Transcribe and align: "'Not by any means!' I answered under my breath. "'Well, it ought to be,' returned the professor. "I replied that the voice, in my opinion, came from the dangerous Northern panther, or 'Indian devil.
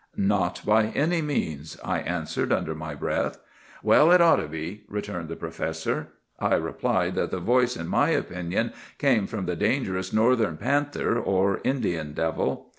"'Not 0.17 0.63
by 0.65 0.85
any 0.87 1.21
means!' 1.21 1.77
I 1.85 1.99
answered 1.99 2.51
under 2.51 2.73
my 2.73 2.95
breath. 2.95 3.37
"'Well, 3.83 4.11
it 4.11 4.19
ought 4.19 4.37
to 4.37 4.47
be,' 4.47 4.81
returned 4.87 5.29
the 5.29 5.35
professor. 5.35 6.07
"I 6.39 6.55
replied 6.55 7.13
that 7.13 7.29
the 7.29 7.39
voice, 7.39 7.77
in 7.77 7.87
my 7.87 8.09
opinion, 8.09 8.73
came 8.97 9.27
from 9.27 9.45
the 9.45 9.55
dangerous 9.55 10.11
Northern 10.11 10.57
panther, 10.57 11.19
or 11.19 11.61
'Indian 11.63 12.13
devil. 12.15 12.69